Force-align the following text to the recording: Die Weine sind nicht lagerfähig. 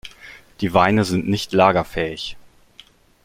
Die 0.61 0.73
Weine 0.73 1.05
sind 1.05 1.27
nicht 1.29 1.53
lagerfähig. 1.53 2.35